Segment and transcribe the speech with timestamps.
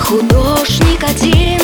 [0.00, 1.59] художник один.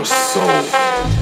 [0.00, 1.19] Your soul.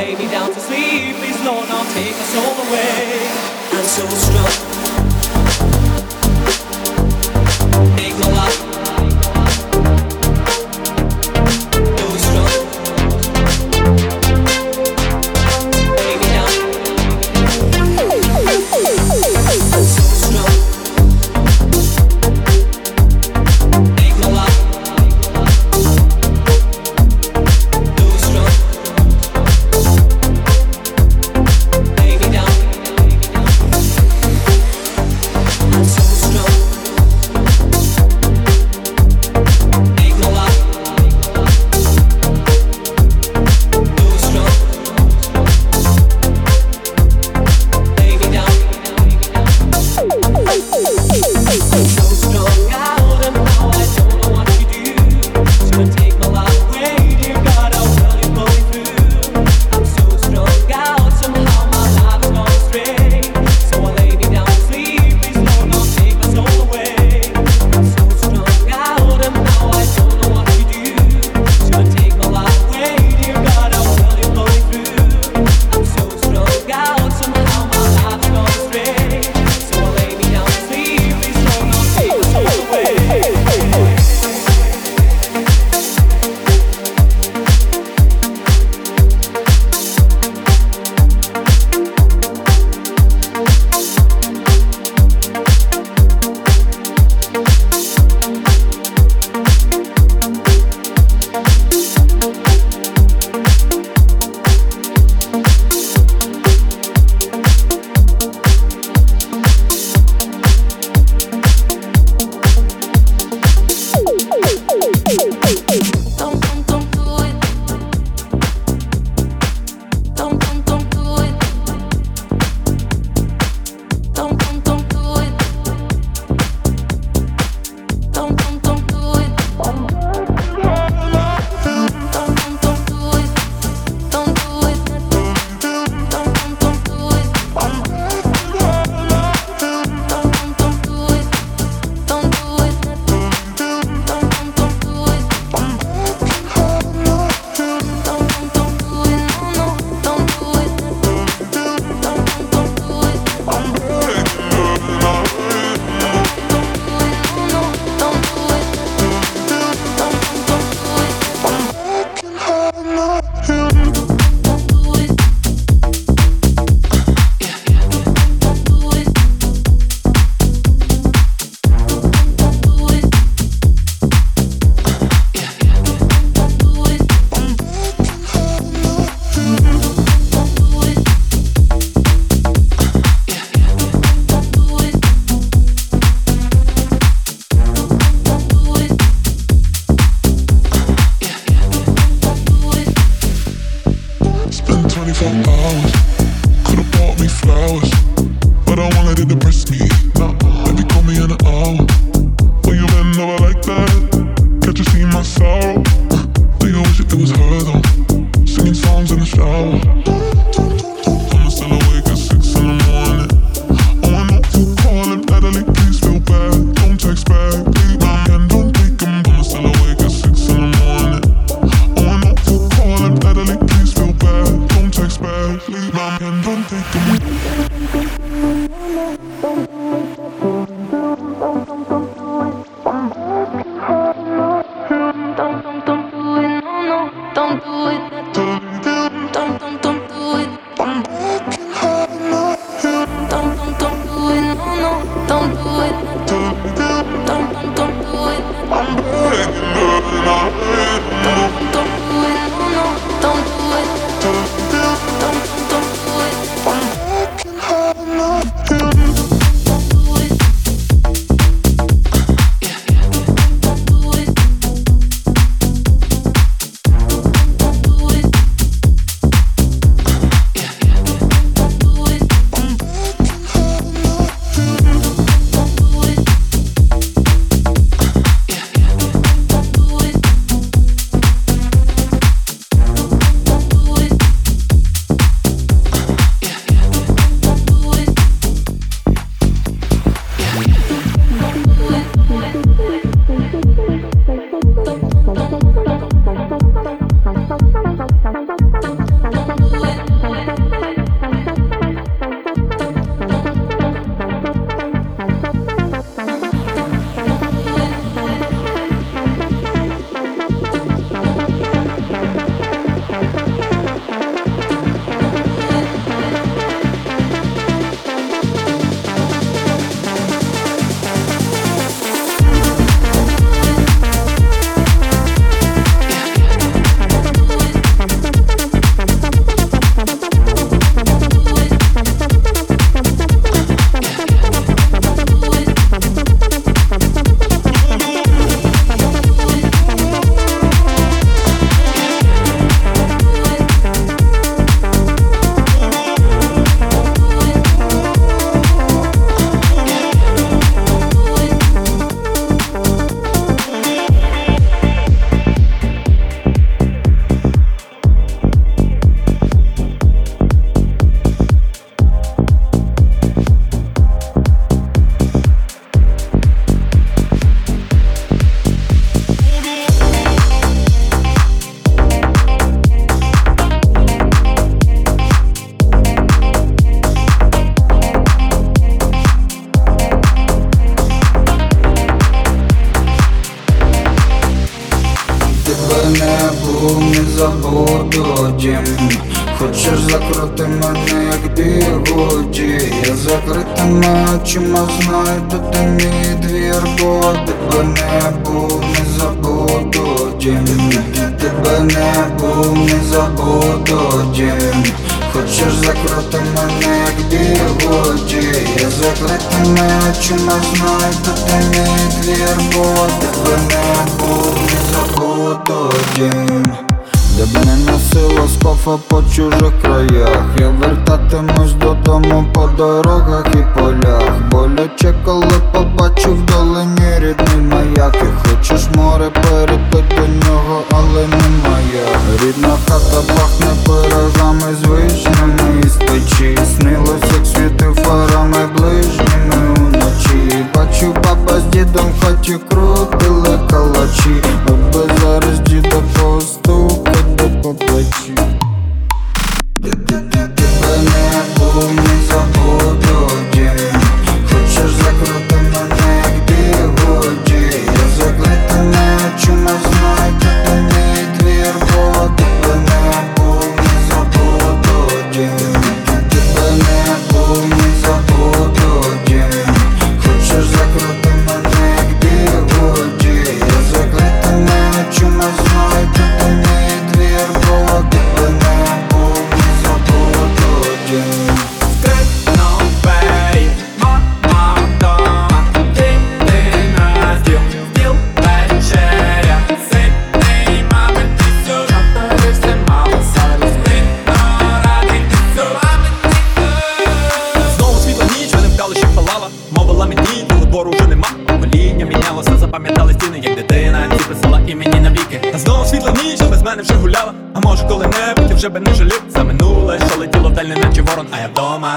[0.00, 1.16] lay me down to sleep.
[1.16, 3.28] Please, Lord, not take us all away.
[3.76, 4.54] I'm so strong.
[7.96, 8.49] Make my life.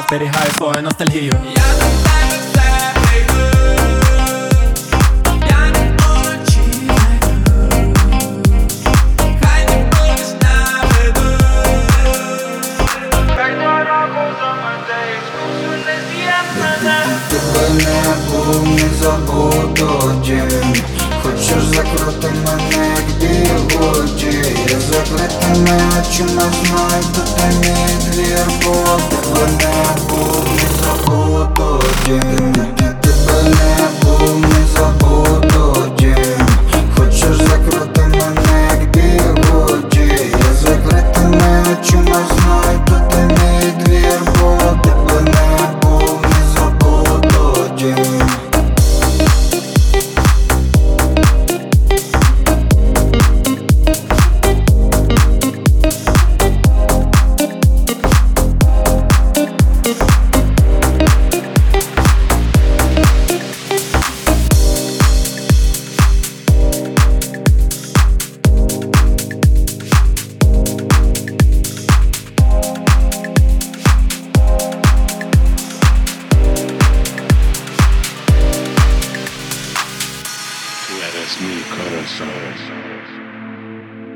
[0.10, 1.33] Better high for nostalgia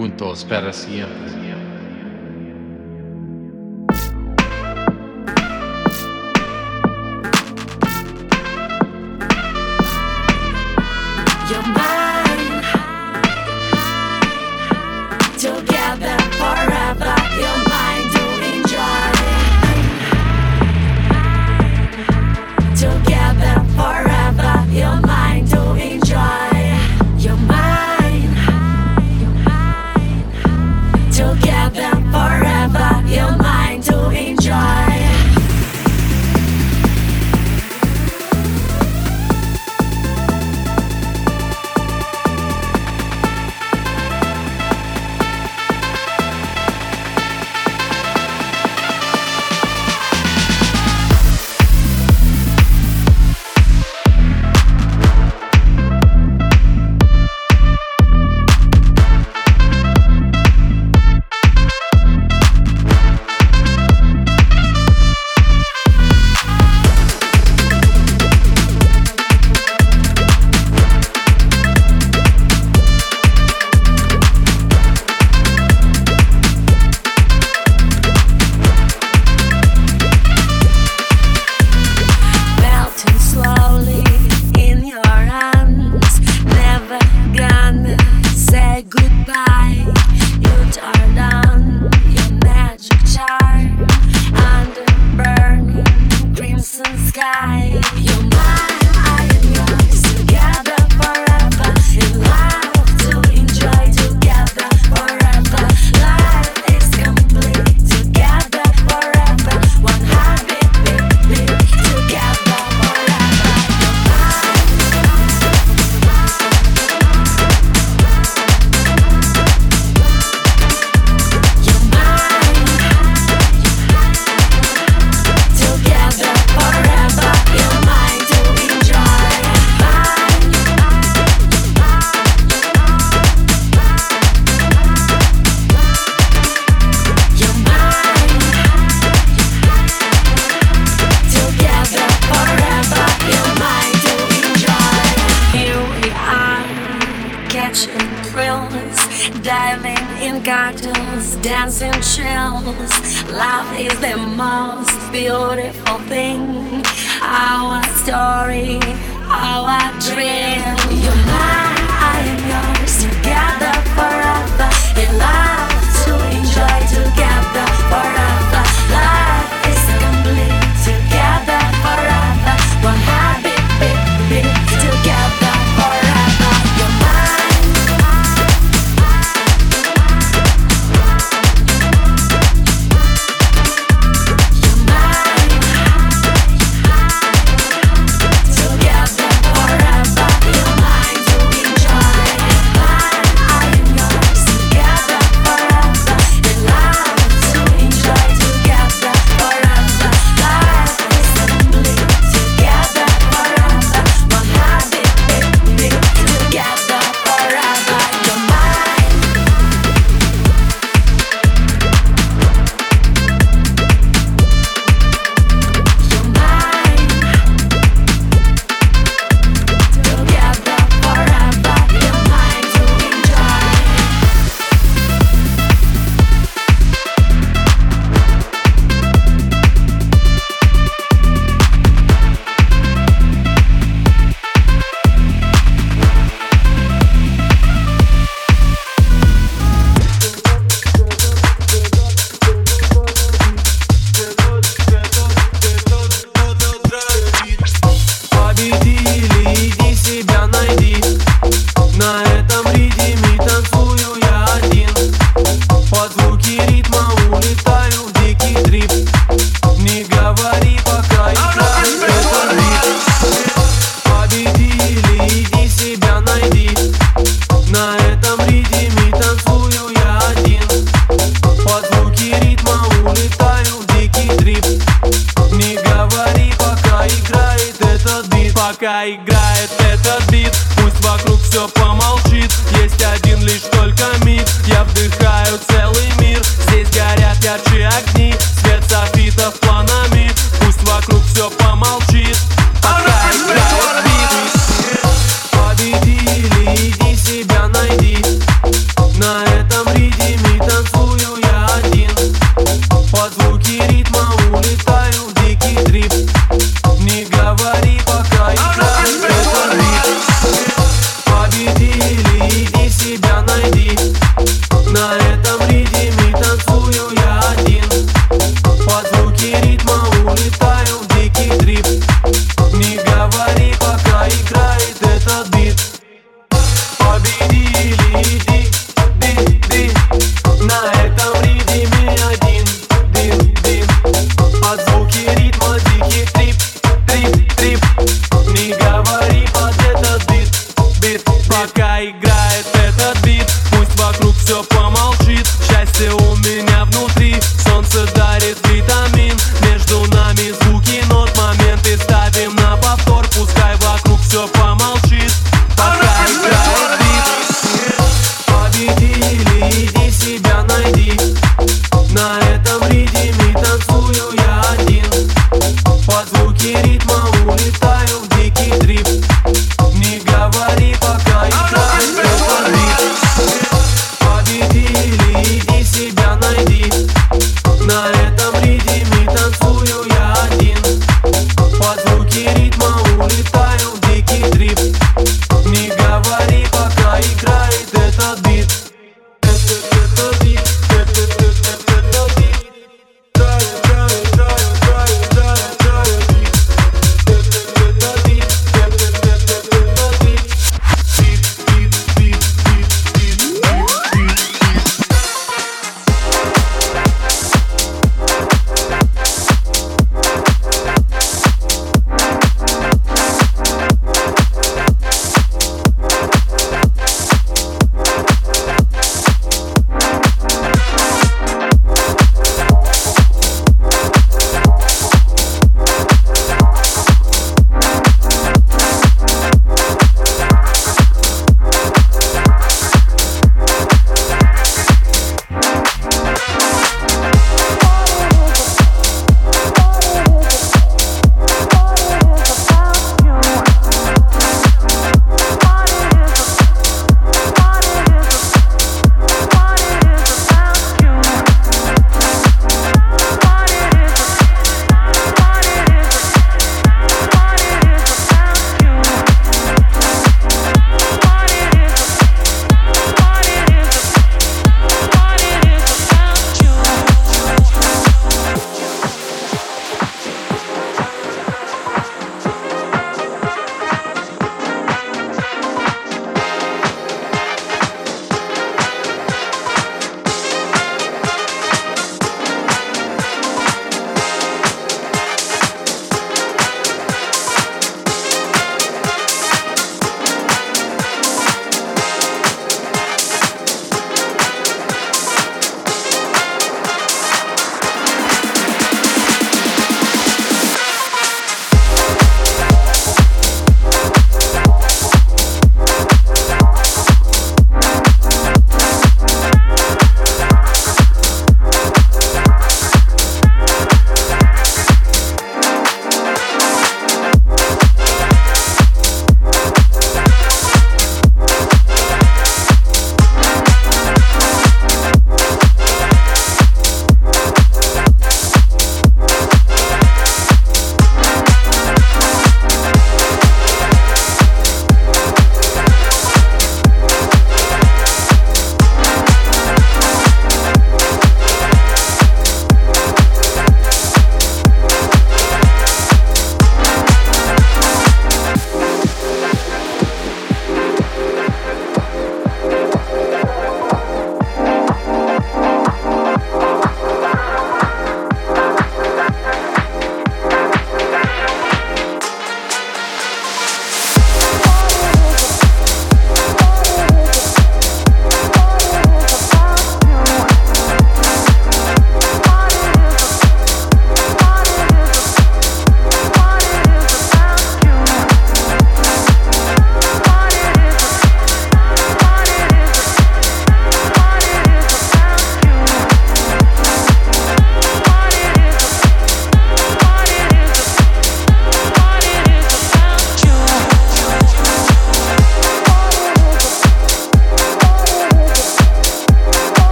[0.00, 1.69] Juntos para siempre.